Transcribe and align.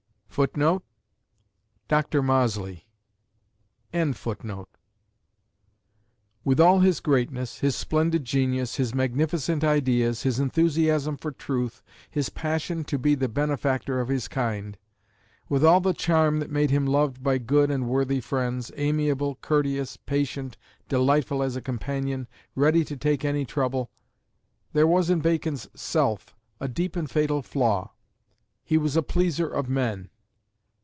"With 0.37 0.61
all 0.61 0.79
his 6.79 6.99
greatness, 7.01 7.59
his 7.59 7.75
splendid 7.75 8.23
genius, 8.23 8.75
his 8.77 8.95
magnificent 8.95 9.63
ideas, 9.65 10.23
his 10.23 10.39
enthusiasm 10.39 11.17
for 11.17 11.31
truth, 11.33 11.83
his 12.09 12.29
passion 12.29 12.85
to 12.85 12.97
be 12.97 13.13
the 13.13 13.27
benefactor 13.27 13.99
of 13.99 14.07
his 14.07 14.29
kind; 14.29 14.77
with 15.49 15.65
all 15.65 15.81
the 15.81 15.93
charm 15.93 16.39
that 16.39 16.49
made 16.49 16.69
him 16.69 16.85
loved 16.85 17.21
by 17.21 17.37
good 17.37 17.69
and 17.69 17.89
worthy 17.89 18.21
friends, 18.21 18.71
amiable, 18.77 19.35
courteous, 19.41 19.97
patient, 19.97 20.55
delightful 20.87 21.43
as 21.43 21.57
a 21.57 21.61
companion, 21.61 22.25
ready 22.55 22.85
to 22.85 22.95
take 22.95 23.25
any 23.25 23.43
trouble 23.43 23.91
there 24.71 24.87
was 24.87 25.09
in 25.09 25.19
Bacon's 25.19 25.67
"self" 25.75 26.33
a 26.61 26.69
deep 26.69 26.95
and 26.95 27.11
fatal 27.11 27.41
flaw. 27.41 27.91
He 28.63 28.77
was 28.77 28.95
a 28.95 29.03
pleaser 29.03 29.49
of 29.49 29.67
men. 29.67 30.07